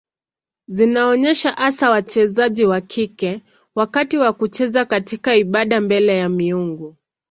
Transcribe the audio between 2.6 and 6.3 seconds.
wa kike wakati wa kucheza katika ibada mbele ya